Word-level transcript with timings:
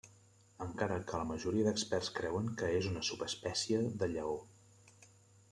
Encara 0.67 0.95
que 1.11 1.19
la 1.21 1.27
majoria 1.31 1.67
d'experts 1.67 2.09
creuen 2.21 2.49
que 2.63 2.71
és 2.79 2.89
una 2.93 3.05
subespècie 3.11 3.85
de 4.01 4.11
lleó. 4.17 4.35